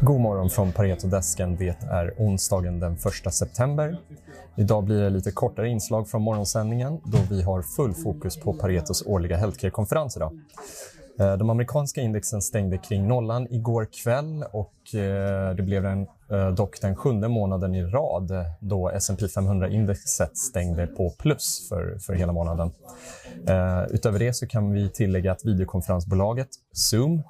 [0.00, 1.56] God morgon från Paretodesken.
[1.56, 2.92] Det är onsdagen den
[3.26, 3.98] 1 september.
[4.56, 9.06] Idag blir det lite kortare inslag från morgonsändningen då vi har full fokus på Paretos
[9.06, 10.32] årliga healthcare-konferens idag.
[11.18, 16.48] Eh, de amerikanska indexen stängde kring nollan igår kväll och eh, det blev en, Eh,
[16.48, 22.14] dock den sjunde månaden i rad eh, då S&P 500-indexet stängde på plus för, för
[22.14, 22.70] hela månaden.
[23.48, 27.22] Eh, utöver det så kan vi tillägga att videokonferensbolaget Zoom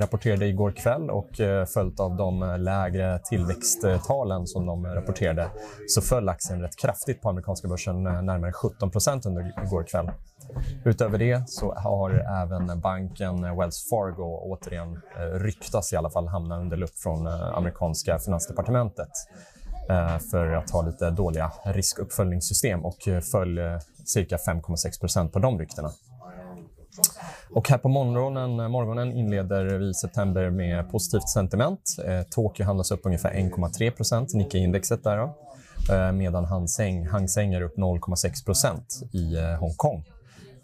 [0.00, 1.30] rapporterade igår kväll och
[1.74, 5.50] följt av de lägre tillväxttalen som de rapporterade
[5.88, 8.90] så föll aktien rätt kraftigt på amerikanska börsen, närmare 17
[9.24, 10.10] under igår kväll.
[10.84, 12.10] Utöver det så har
[12.42, 17.56] även banken Wells Fargo återigen eh, ryktas i alla fall hamna under lupp från eh,
[17.56, 19.10] amerikanska finansdepartementet
[19.90, 25.58] eh, för att ha lite dåliga riskuppföljningssystem och eh, föll eh, cirka 5,6% på de
[25.58, 25.90] ryktena.
[27.50, 31.96] Och här på morgonen, morgonen inleder vi september med positivt sentiment.
[32.30, 35.34] Tokyo handlas upp ungefär 1,3% Nikkei-indexet där då.
[36.12, 40.04] Medan Hang Seng, Hang Seng är upp 0,6% i Hongkong.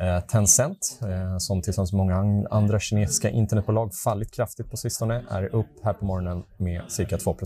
[0.00, 5.54] Eh, Tencent, eh, som tillsammans med många andra kinesiska internetbolag fallit kraftigt på sistone, är
[5.54, 7.36] upp här på morgonen med cirka 2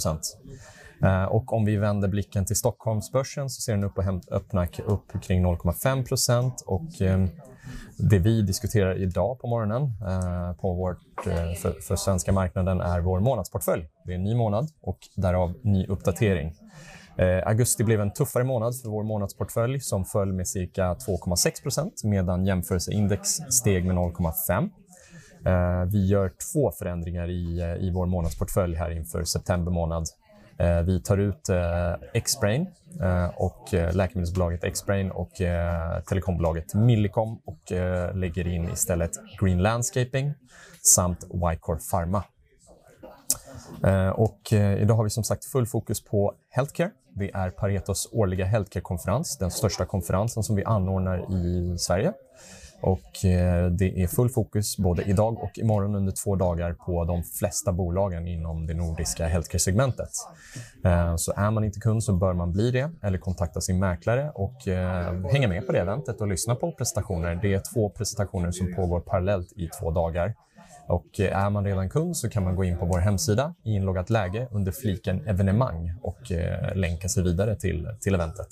[1.02, 5.22] eh, och om vi vänder blicken till Stockholmsbörsen så ser den upp och öppna upp
[5.22, 7.28] kring 0,5 och ehm,
[7.98, 9.92] det vi diskuterar idag på morgonen
[10.60, 10.98] på vårt,
[11.62, 13.88] för, för svenska marknaden är vår månadsportfölj.
[14.05, 16.55] Det är en ny månad och därav ny uppdatering.
[17.19, 22.05] Eh, augusti blev en tuffare månad för vår månadsportfölj som föll med cirka 2,6 procent
[22.05, 24.71] medan jämförelseindex steg med 0,5.
[25.47, 30.06] Eh, vi gör två förändringar i, eh, i vår månadsportfölj här inför september månad.
[30.59, 32.67] Eh, vi tar ut eh, Xbrain
[33.03, 37.73] eh, och eh, läkemedelsbolaget Xbrain och eh, telekombolaget Millicom och
[38.15, 40.34] lägger in istället Green Landscaping
[40.83, 42.25] samt Wycor Pharma.
[43.85, 48.09] Eh, och eh, idag har vi som sagt full fokus på healthcare det är Paretos
[48.12, 52.12] årliga healthcare-konferens, den största konferensen som vi anordnar i Sverige.
[52.81, 57.23] Och eh, det är full fokus både idag och imorgon under två dagar på de
[57.23, 60.11] flesta bolagen inom det nordiska healthcare-segmentet.
[61.17, 64.56] Så är man inte kund så bör man bli det eller kontakta sin mäklare och
[65.33, 67.39] hänga med på det eventet och lyssna på presentationer.
[67.43, 70.35] Det är två presentationer som pågår parallellt i två dagar.
[70.87, 73.71] Och eh, är man redan kund så kan man gå in på vår hemsida i
[73.71, 78.49] inloggat läge under fliken evenemang och eh, länka sig vidare till, till eventet.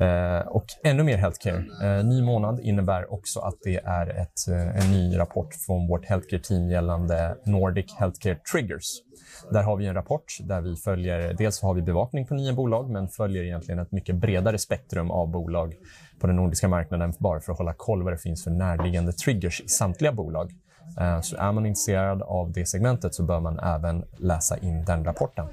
[0.00, 1.64] Eh, och ännu mer healthcare.
[1.82, 6.04] Eh, ny månad innebär också att det är ett, eh, en ny rapport från vårt
[6.04, 9.02] healthcare-team gällande Nordic Healthcare Triggers.
[9.50, 12.90] Där har vi en rapport där vi följer, dels har vi bevakning på nya bolag
[12.90, 15.74] men följer egentligen ett mycket bredare spektrum av bolag
[16.20, 19.60] på den nordiska marknaden bara för att hålla koll vad det finns för närliggande triggers
[19.60, 20.52] i samtliga bolag.
[21.00, 25.04] Eh, så är man intresserad av det segmentet så bör man även läsa in den
[25.04, 25.46] rapporten.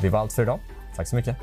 [0.00, 0.60] Det var allt för idag.
[0.96, 1.36] Tack så mycket.